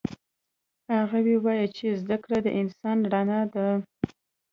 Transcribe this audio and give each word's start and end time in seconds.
هغه 0.95 1.19
وایي 1.43 1.67
چې 1.77 1.87
زده 2.01 2.17
کړه 2.23 2.37
د 2.41 2.47
انسان 2.61 2.97
رڼا 3.13 3.41
ده 3.53 3.67